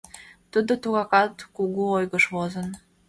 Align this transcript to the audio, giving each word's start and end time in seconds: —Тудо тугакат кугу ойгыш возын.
—Тудо 0.51 0.73
тугакат 0.83 1.33
кугу 1.55 1.83
ойгыш 1.97 2.25
возын. 2.33 2.67